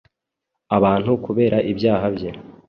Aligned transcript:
abantu 0.77 1.11
kubera 1.25 1.57
ibyaha 1.71 2.07
bye 2.15 2.29